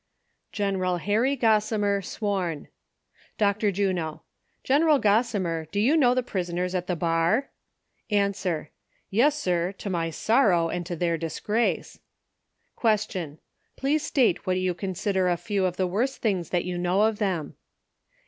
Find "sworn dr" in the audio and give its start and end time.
2.03-3.71